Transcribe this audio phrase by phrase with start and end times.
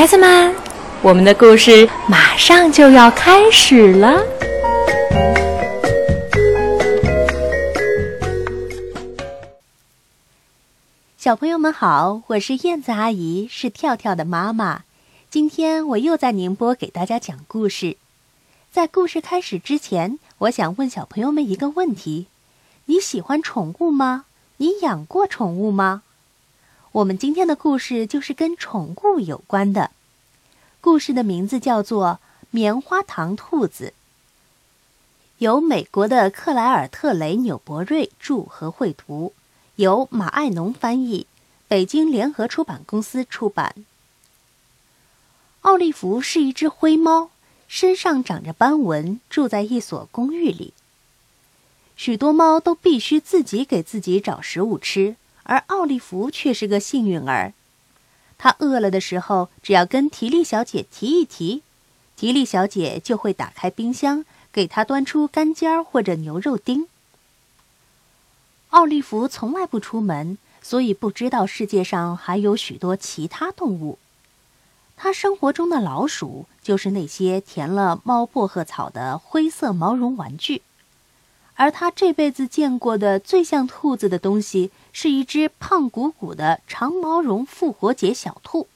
[0.00, 0.54] 孩子们，
[1.02, 4.24] 我们的故事马上就要开始了。
[11.18, 14.84] 小朋友们好，我是燕子阿姨，是跳跳的妈妈。
[15.28, 17.98] 今天我又在宁波给大家讲故事。
[18.72, 22.28] 在故事开始之前，我想问小朋友们一个问题：
[22.86, 24.24] 你喜欢宠物吗？
[24.56, 26.00] 你养过宠物吗？
[26.92, 29.92] 我们今天的故事就是跟宠物有关的。
[30.80, 32.18] 故事的名字叫做
[32.50, 33.94] 《棉花糖兔子》，
[35.38, 39.32] 由美国的克莱尔特雷纽伯瑞著和绘图。
[39.76, 41.26] 由马爱农翻译，
[41.68, 43.74] 北京联合出版公司出版。
[45.60, 47.30] 奥利弗是一只灰猫，
[47.68, 50.74] 身上长着斑纹，住在一所公寓里。
[51.96, 55.14] 许多猫都必须自己给自己找食物吃，
[55.50, 57.52] 而奥利弗却是个幸运儿。
[58.38, 61.64] 他饿了的时候，只要跟提利小姐提一提，
[62.16, 66.86] 提利小姐就会打开冰箱，给他端出干尖儿或者牛肉丁。
[68.68, 73.98] 奥利弗从来不出门，所以不知道世界上还有许多其他动物。
[74.96, 80.62] 他生活中的老鼠就是那些填了猫薄荷草的灰色毛绒玩具，
[81.60, 88.66] 而他这辈子见过的最像兔子的东西是一只胖鼓鼓的长毛绒复活节小兔。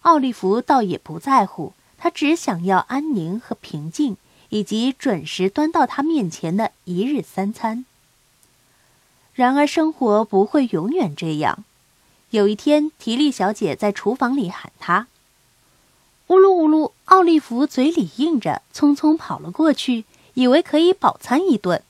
[0.00, 4.16] 奥利弗倒也不在乎，他只想要安宁和平静，
[4.48, 7.84] 以及准时端到他面前的一日三餐。
[9.32, 11.62] 然而，生活不会永远这样。
[12.30, 15.06] 有一天，提利小姐在厨房里喊他
[16.26, 21.82] ：“呜噜呜噜！”奥利弗嘴里应着，匆匆跑了过去，以为可以饱餐一顿。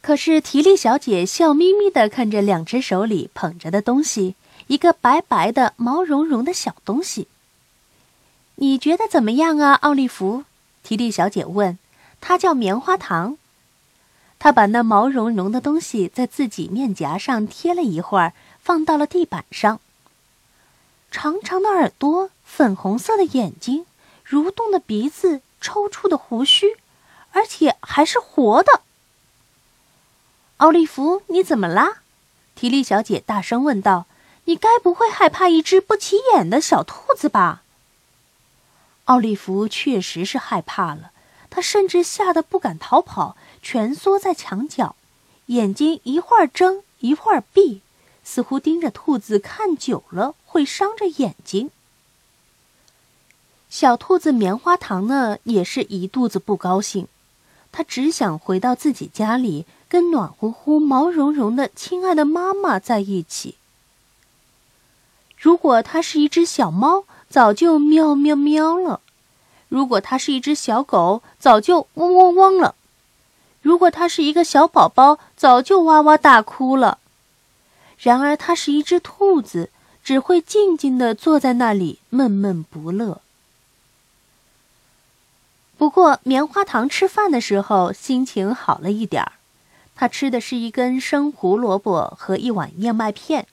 [0.00, 4.34] 可是，提利小姐笑眯眯地看着两只手里捧着的东西，
[4.66, 7.26] 一个白白的、毛茸茸的小东西。
[8.56, 10.44] “你觉得怎么样啊，奥利弗？”
[10.84, 11.78] 提利小姐问。
[12.20, 13.38] “它叫棉花糖。”
[14.38, 19.80] 她把那毛茸茸的东西在自己面颊上贴了一会儿，放到了地板上。
[21.10, 23.86] 长长的耳朵，粉红色的眼睛，
[24.28, 26.76] 蠕动的鼻子，抽搐的胡须，
[27.32, 28.82] 而且还是活的。
[30.58, 32.02] 奥利弗，你怎么啦？
[32.54, 34.04] 提利小姐大声问道
[34.44, 37.62] ：“你该不会害怕一只不起眼的小兔子吧？”
[39.06, 41.12] 奥利弗确实是害怕了，
[41.48, 43.36] 他甚至吓得不敢逃跑。
[43.62, 44.94] 蜷缩在墙角，
[45.46, 47.80] 眼睛一会儿睁一会儿闭，
[48.22, 51.70] 似乎盯着兔子看久了会伤着眼睛。
[53.74, 57.08] 小兔子棉花糖呢，也是一肚子不高兴，
[57.72, 63.56] 它只想回到自己家里，跟暖乎乎、毛茸茸的亲爱的妈妈在一起。
[65.36, 69.00] 如果它是一只小猫，早就喵喵喵了；
[69.68, 72.76] 如果它是一只小狗，早就汪汪汪了。
[73.60, 76.98] 如果它是一个小宝宝，早就哇哇大哭了。
[77.98, 79.70] 然而，它是一只兔子，
[80.04, 83.20] 只会静静地坐在那里，闷闷不乐。
[85.84, 89.32] 不过，棉花糖吃饭的时候心情好了一点儿。
[89.94, 93.46] 他吃的是一根生胡萝卜和一碗燕麦片。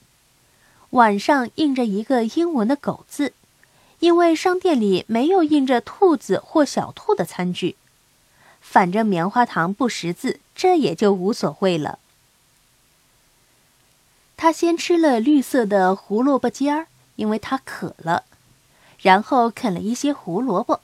[0.91, 3.33] 碗上印着一个英文的“狗”字，
[3.99, 7.75] 因为商店里没有印着兔子或小兔的餐具。
[8.61, 11.99] 反正棉花糖不识字，这也就无所谓了。
[14.37, 16.87] 他先吃了绿色的胡萝卜尖儿，
[17.17, 18.23] 因为他渴了，
[19.01, 20.79] 然后啃了一些胡萝卜，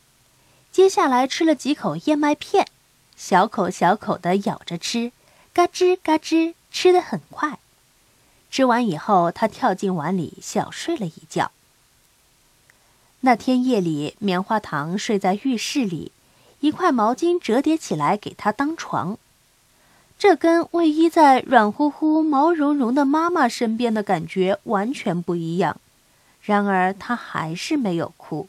[0.78, 2.68] 接下来吃了几口燕麦片，
[3.16, 5.12] 小口小口的咬着吃，
[5.52, 7.58] 嘎吱嘎吱，吃得很快。
[8.52, 11.50] 吃完以后，他跳进碗里小睡了一觉。
[13.22, 16.12] 那天夜里，棉花糖睡在浴室里。
[16.60, 19.18] 一块毛巾折叠起来给他当床，
[20.20, 25.82] 这跟偎依在软乎乎、毛茸茸的妈妈身边的感觉完全不一样。
[26.44, 28.48] 然而他还是没有哭。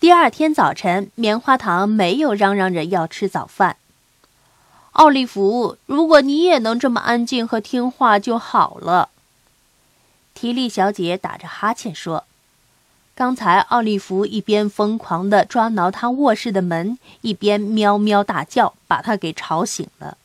[0.00, 3.76] 第二天早晨，棉花糖没有嚷嚷着要吃早饭。
[4.92, 9.10] 奥利弗，如果你也能这么安静和听话就好了。
[10.32, 12.24] 提利小姐打着哈欠说。
[13.14, 20.16] 刚才奥利弗一边疯狂地抓挠他卧室的门，一边喵喵大叫，把他给吵醒了。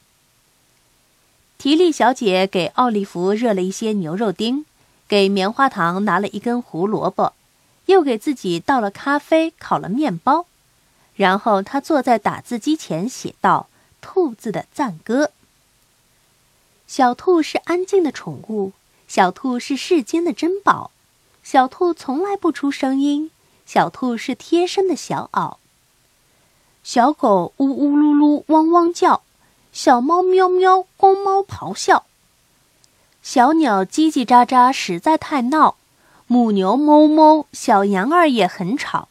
[1.58, 4.66] 提利小姐给奥利弗热了一些牛肉丁，
[5.10, 7.34] 给棉花糖拿了一根胡萝卜，
[7.86, 10.46] 又给自己倒了咖啡，烤了面包。
[11.16, 13.68] 然后他坐在打字机前写道
[14.02, 15.32] ：“兔子的赞歌。”
[16.88, 18.74] 小兔是安静的宠物，
[19.08, 20.92] 小兔是世间的珍宝，
[21.42, 23.32] 小兔从来不出声音，
[23.66, 25.58] 小兔是贴身的小袄。
[26.84, 29.24] 小狗呜呜噜噜汪汪叫，
[29.72, 32.06] 小猫喵喵公猫咆哮，
[33.24, 35.78] 小鸟叽叽喳喳实在太闹，
[36.28, 39.08] 母牛哞哞，小羊儿也很吵。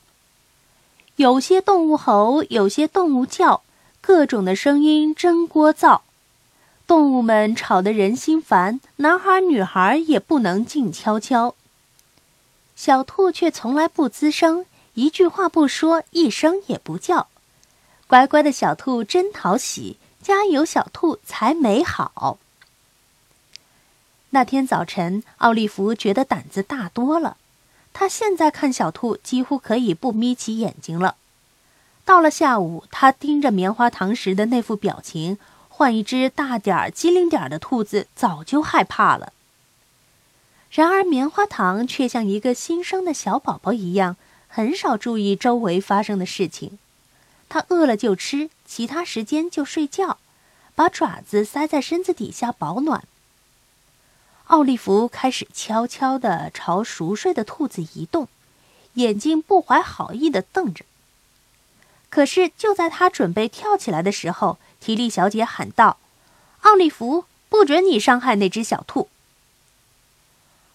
[1.17, 3.63] 有些动物吼，有些动物叫，
[4.01, 6.01] 各种的声音真聒噪。
[6.87, 11.55] 动物们吵得人心烦，男孩女孩也不能静悄悄。
[12.75, 17.29] 小兔却从来不吱声，一句话不说，一声也不叫。
[18.09, 22.39] 乖乖的小兔真讨喜，家有小兔才美好。
[24.35, 27.37] 那天早晨，奥利弗觉得胆子大多了。
[27.93, 31.15] 他现在看小兔几乎可以不眯起眼睛了。
[32.05, 35.39] 到了下午，他盯着棉花糖时的那副表情。
[35.69, 39.33] 换一只大点儿、机灵点儿的兔子，早就害怕了。
[40.69, 44.17] 然而，棉花糖却像一个新生的小宝宝一样，
[44.49, 46.79] 很少注意周围发生的事情。
[47.49, 50.19] 它饿了就吃，其他时间就睡觉，
[50.75, 53.05] 把爪子塞在身子底下保暖。
[54.47, 58.29] 奥利弗开始悄悄地朝熟睡的兔子移动，
[58.95, 60.85] 眼睛不怀好意地瞪着。
[62.11, 65.97] 可是，就在他准备跳起来的时候，提利小姐喊道
[66.63, 69.09] ：“奥利弗，不准你伤害那只小兔。”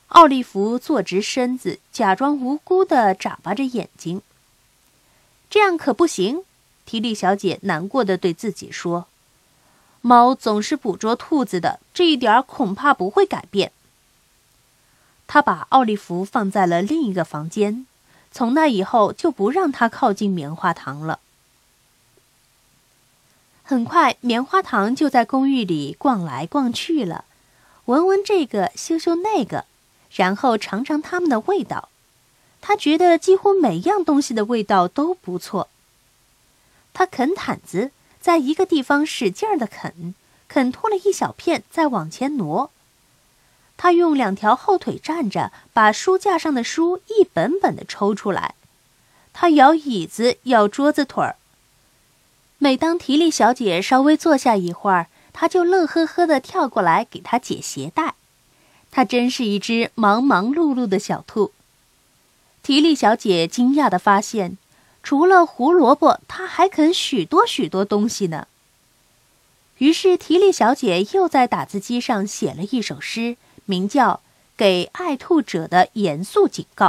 [0.10, 4.22] 奥利弗坐直身子，假装无辜地眨巴着眼睛。
[5.50, 6.44] 这样可不行，
[6.86, 9.06] 提利小姐难过的对自己说
[10.02, 13.72] ：“猫总是捕捉兔子的，这一点恐怕不会改变。”
[15.28, 17.86] 他把奥利弗放在了另一个房间，
[18.32, 21.20] 从那以后就不让他靠近棉花糖了。
[23.64, 27.26] 很快，棉花糖就在公寓里逛来逛去了，
[27.86, 29.66] 闻闻这个，嗅嗅那个，
[30.12, 31.90] 然后尝尝它们的味道。
[32.62, 35.70] 他觉得几乎每样东西的味道都不错。
[36.94, 37.92] 他啃毯子，
[38.22, 40.14] 在一个地方使劲的啃，
[40.48, 42.72] 啃脱了一小片，再往前挪。
[43.78, 48.56] 他用两条后腿站着，把书架上的书一本本的抽出来。
[49.32, 51.38] 他摇椅子，摇桌子腿儿。
[52.58, 58.16] 每当提利小姐稍微坐下一会儿，他就乐呵呵的跳过来给她解鞋带。
[58.92, 61.54] 他真是一只忙忙碌碌的小兔。
[62.62, 64.58] 提利小姐惊讶的发现，
[65.04, 68.48] 除了胡萝卜，他还啃许多许多东西呢。
[69.78, 74.14] 于是，提利小姐又在打字机上写了一首诗，名叫
[74.58, 76.86] 《给爱兔者的严肃警告》。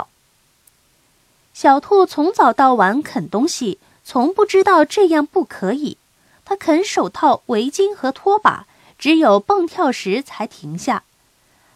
[1.54, 3.78] 小兔从早到晚啃东西。
[4.02, 5.96] 从不知道这样不可以，
[6.44, 8.66] 它啃手套、围巾和拖把，
[8.98, 11.04] 只有蹦跳时才停下；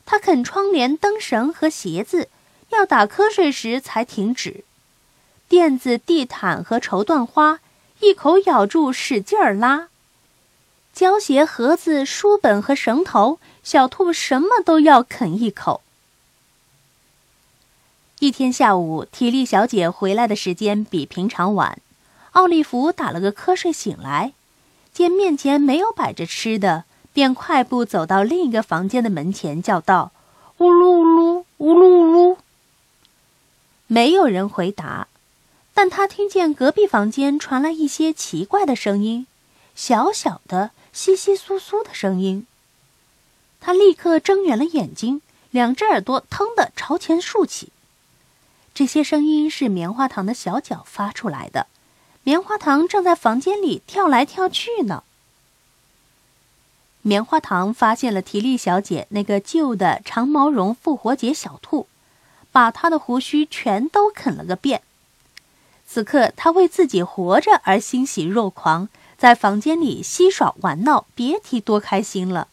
[0.05, 2.29] 它啃窗帘、灯绳和鞋子，
[2.71, 4.65] 要打瞌睡时才停止。
[5.55, 7.61] 垫子、地毯和绸缎花，
[8.01, 9.87] 一口咬住，使劲儿拉。
[10.93, 15.83] 胶鞋盒子、书本和绳头，小兔什么都要啃一口。
[18.19, 21.79] 一天下午，体力小姐回来的时间比平常晚。
[22.33, 24.33] 奥利弗打了个瞌睡，醒来，
[24.93, 26.83] 见面前没有摆着吃的，
[27.13, 30.11] 便快步走到另一个房间的门前，叫道
[30.59, 32.37] ：“呜噜呜噜，呜噜呜噜。”
[33.87, 35.07] 没有人回答，
[35.75, 39.27] 但他听见隔壁房间传来一些奇怪的声音，
[39.75, 42.47] 小小的、稀稀疏疏的声音。
[43.61, 47.71] 他立刻睁圆了眼睛，两只耳朵腾地朝前竖起。
[48.73, 51.67] 这些声音是棉花糖的小脚发出来的。
[52.23, 55.03] 棉花糖正在房间里跳来跳去呢。
[57.03, 61.87] 棉花糖发现了提利小姐那个旧的长毛绒复活节小兔，
[62.51, 64.83] 把它的胡须全都啃了个遍。
[65.87, 72.49] 此刻，他为自己活着而欣喜若狂，在房间里嬉耍玩闹，别提多开心了。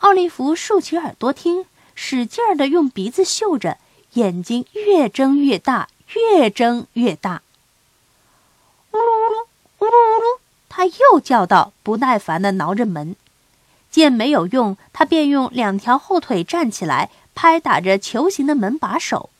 [0.00, 1.64] 奥利弗竖起耳朵听，
[1.94, 3.78] 使劲儿的用鼻子嗅着，
[4.14, 7.42] 眼睛越睁越大，越睁越大。
[8.90, 9.46] 呜噜呜噜
[9.78, 13.16] 呜噜呜噜，他又叫道，不耐烦地挠着门。
[13.90, 19.30] 见没有用，他便用两条后腿站起来，拍打着球形的门把手。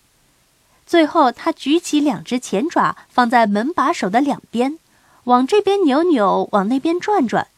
[0.92, 4.78] 最后，他举起两只前爪，放在门把手的两边，
[5.24, 7.48] 往这边扭扭，往那边转转。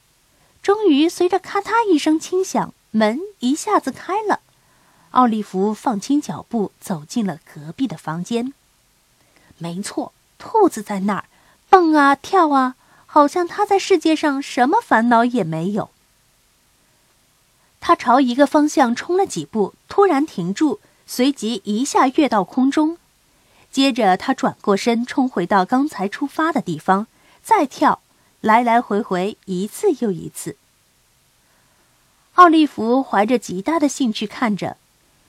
[0.62, 4.38] 终于，随着咔嗒一声轻响，门一下子开了。
[5.10, 8.52] 奥利弗放轻脚步，走进了隔壁的房间。
[9.58, 11.24] 没错，兔子在那儿。
[11.68, 12.76] 蹦啊跳啊，
[13.06, 15.90] 好像他在世界上什么烦恼也没有。
[17.80, 22.96] 他朝一个方向冲了几步，突然停住，随即一下跃到空中。
[23.74, 27.08] 接着，他转过身，冲回到刚才出发的地方，
[27.42, 28.00] 再跳，
[28.40, 30.56] 来来回回一次又一次。
[32.34, 34.76] 奥利弗怀着极大的兴趣看着，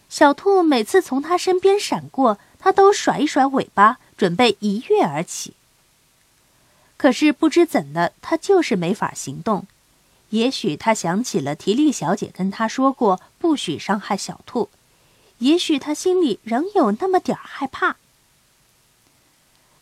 [0.10, 5.56] 小兔每次从他身边闪过，他都甩一甩尾巴，准备一跃而起。
[6.98, 9.66] 可是不知怎的，他就是没法行动。
[10.30, 14.70] 也许他想起了提利小姐跟他说过不许伤害小兔，
[15.40, 17.96] 也许他心里仍有那么点儿害怕。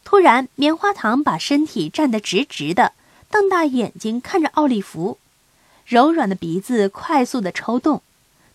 [0.03, 2.93] 突然，棉花糖把身体站得直直的，
[3.29, 5.17] 瞪大眼睛看着奥利弗，
[5.85, 8.01] 柔软的鼻子快速的抽动，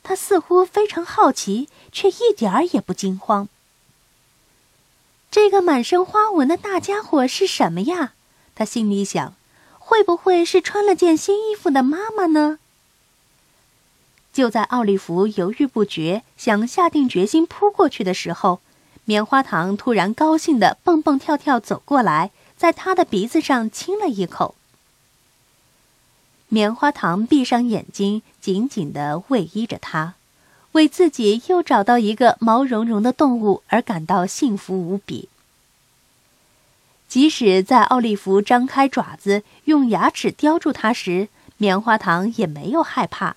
[0.03, 3.49] 他似乎非常好奇，却一点儿也不惊慌。
[5.31, 8.13] 这个满身花纹的大家伙是什么呀？
[8.55, 9.35] 他心里想。
[9.81, 12.59] 会不会是穿了件新衣服的妈妈呢？
[14.35, 18.61] 就在奥利弗犹豫不决，想下定决心扑过去的时候，
[19.09, 24.55] 棉花糖突然高兴的蹦蹦跳跳走过来，在他的鼻子上亲了一口。
[26.49, 30.17] 棉花糖闭上眼睛，紧紧的偎依着他，
[30.73, 35.31] 为自己又找到一个毛茸茸的动物而感到幸福无比。
[37.09, 43.37] 即使在奥利弗张开爪子用牙齿叼住它时，棉花糖也没有害怕，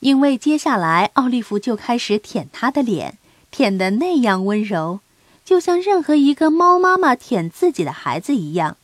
[0.00, 3.16] 因为接下来奥利弗就开始舔他的脸，
[3.50, 5.00] 舔得那样温柔，
[5.44, 8.76] 就像任何一个猫妈妈舔自己的孩子一样，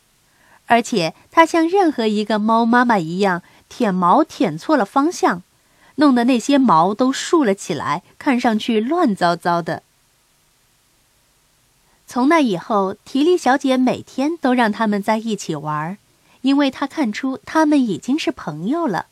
[0.67, 5.43] 而且它像任何一个猫妈妈一样舔毛舔错了方向，
[5.97, 9.83] 弄得那些毛都竖了起来，看上去乱糟糟的。
[12.07, 15.97] 从那以后，提利小姐每天都让他们在一起玩，
[16.43, 19.07] 因为她看出他们已经是朋友了。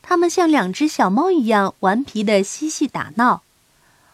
[0.00, 3.42] 他们像两只小猫一样顽皮的嬉戏打闹。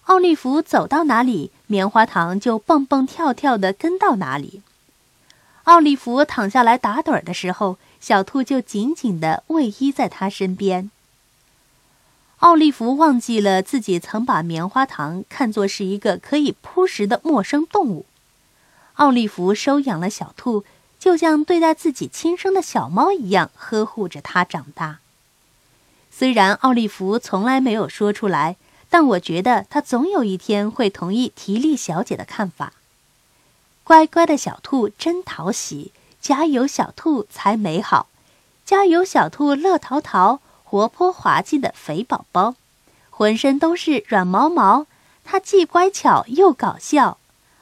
[0.04, 4.60] 奥利弗走到哪里，棉花糖就蹦蹦跳跳的跟到哪里。
[5.64, 10.90] 奥利弗躺下来打盹的时候，小兔就紧紧的偎依在他身边。
[12.40, 18.04] 奥利弗忘记了自己曾把棉花糖看作是一个可以扑食的陌生动物。
[18.96, 20.64] 奥利弗收养了小兔，
[20.98, 24.98] 就像对待自己亲生的小猫一样呵护着它长大。
[26.10, 28.56] 虽然奥利弗从来没有说出来，
[28.94, 32.74] 但我觉得他总有一天会同意提利小姐的看法。
[33.82, 38.06] 乖乖的小兔真讨喜，家有小兔才美好，
[38.64, 40.38] 家有小兔乐淘淘。
[40.62, 42.54] 活泼滑稽的肥宝宝，
[43.10, 44.86] 浑身都是软毛毛。
[45.24, 47.18] 它既乖巧又搞笑。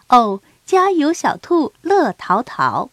[0.08, 2.90] 哦，加油，小兔乐淘淘！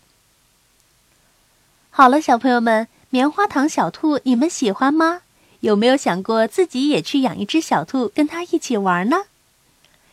[1.89, 5.23] 好了，小朋友们，棉花糖小兔，你们喜欢吗？
[5.61, 9.23] 有没有想过自己也去养一只小兔，跟它一起玩呢？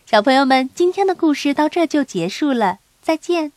[0.04, 3.52] 小朋友们，今天的故事到这就结束了，再见。